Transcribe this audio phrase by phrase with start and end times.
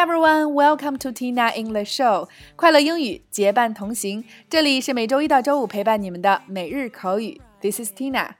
[0.00, 2.26] everyone, welcome to Tina English Show。
[2.56, 7.38] 快乐英语结伴同行，这里是每周一到周五陪伴你们的每日口语。
[7.60, 8.30] This is Tina，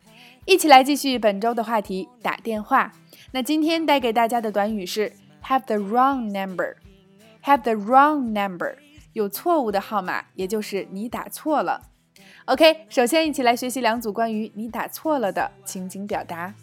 [0.46, 2.93] 一起来继续本周的话题——打电话。
[3.33, 5.12] 那今天带给大家的短语是
[5.45, 6.77] have the wrong number。
[7.45, 8.77] have the wrong number，
[9.12, 11.83] 有错误的号码，也就是你打错了。
[12.47, 16.55] OK，首先一起来学习两组关于你打错了的情景表达。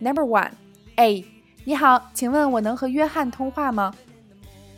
[0.00, 0.50] Number one,
[0.96, 1.24] A，
[1.64, 3.94] 你好，请问我能和约翰通话吗？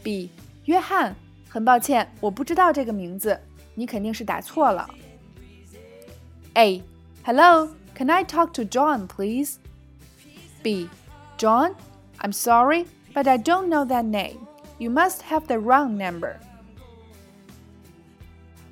[0.03, 0.31] B，
[0.65, 1.15] 约翰，
[1.49, 3.39] 很抱歉，我不知道这个名字，
[3.75, 4.89] 你肯定是打错了。
[6.55, 6.83] A,
[7.25, 9.57] Hello, can I talk to John, please?
[10.63, 10.89] B,
[11.37, 11.75] John,
[12.21, 14.47] I'm sorry, but I don't know that name.
[14.79, 16.37] You must have the wrong number.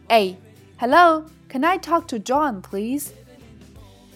[0.09, 0.37] A,
[0.79, 3.13] Hello, can I talk to John, please?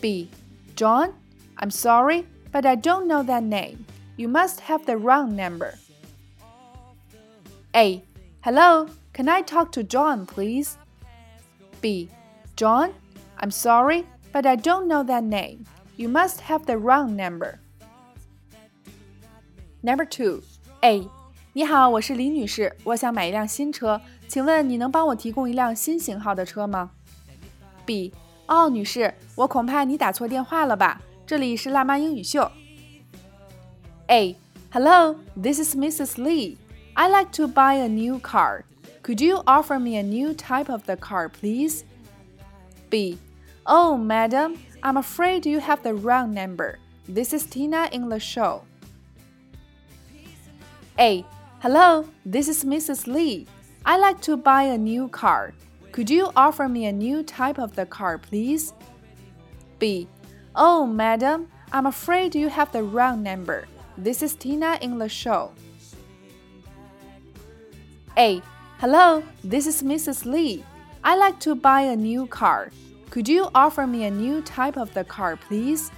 [0.01, 0.31] B,
[0.77, 1.13] John,
[1.59, 3.85] I'm sorry, but I don't know that name.
[4.17, 5.75] You must have the wrong number.
[7.75, 8.03] A.
[8.43, 10.77] Hello, can I talk to John, please?
[11.81, 12.09] B.
[12.57, 12.93] John,
[13.39, 15.65] I'm sorry, but I don't know that name.
[15.97, 17.59] You must have the wrong number.
[19.83, 20.43] Number two.
[20.83, 21.09] A.
[21.53, 26.91] 你好，我是李女士，我想买一辆新车，请问你能帮我提供一辆新型号的车吗？
[27.85, 28.13] B.
[28.47, 31.01] 哦，女士，我恐怕你打错电话了吧？
[31.28, 32.52] 这里是辣妈英语秀。
[34.08, 34.36] A.
[34.72, 36.22] Hello, this is Mrs.
[36.22, 36.58] Li.
[36.94, 38.64] I like to buy a new car.
[39.02, 41.84] Could you offer me a new type of the car, please?
[42.92, 43.18] B.
[43.66, 46.78] Oh, madam, I'm afraid you have the wrong number.
[47.08, 48.64] This is Tina English Show.
[51.00, 51.26] A.
[51.62, 53.08] Hello, this is Mrs.
[53.08, 53.48] Li.
[53.84, 55.54] I like to buy a new car.
[55.92, 58.74] Could you offer me a new type of the car, please?
[59.80, 60.08] B.
[60.58, 63.68] Oh, madam, I'm afraid you have the wrong number.
[63.98, 65.52] This is Tina English Show.
[68.18, 68.42] A.
[68.80, 70.26] Hello, this is Mrs.
[70.26, 70.64] Li.
[71.04, 72.72] I'd like to buy a new car.
[73.10, 75.92] Could you offer me a new type of the car, please?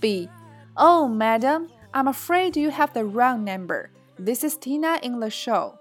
[0.00, 0.28] B.
[0.76, 3.90] Oh, madam, I'm afraid you have the wrong number.
[4.20, 5.74] This is Tina English Show.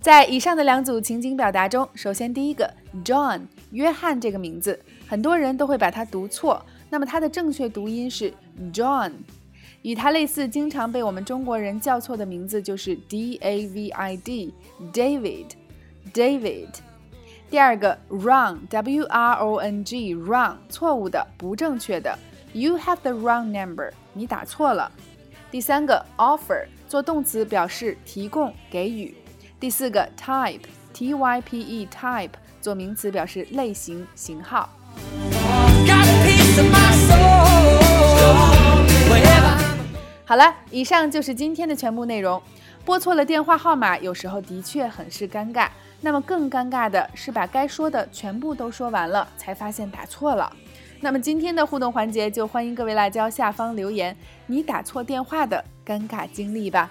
[0.00, 2.72] 在以上的两组情景表达中，首先第一个
[3.04, 6.64] John 约翰这个名字很多人都会把它读错。
[6.90, 8.32] 那么它的正确读音是
[8.72, 9.12] John，
[9.82, 16.68] 与它类似、经常被我们中国人叫错的名字就是 D A V I D，David，David。
[17.48, 22.18] 第二个 wrong W R O N G wrong 错误的、不正确的。
[22.52, 24.90] You have the wrong number，你打错了。
[25.50, 29.14] 第三个 offer 做动词表示提供、给予。
[29.60, 30.62] 第四个 type
[30.92, 34.68] t y p e type 做名词表示类型型号。
[40.24, 42.42] 好了，以上就是今天的全部内容。
[42.84, 45.68] 拨错了电话号码，有时候的确很是尴尬。
[46.00, 50.52] 那么更尴尬的是把该说的全部都说完了，才发现打错了。
[51.00, 56.90] 那么今天的互动环节，就欢迎各位辣椒下方留言你打错电话的尴尬经历吧。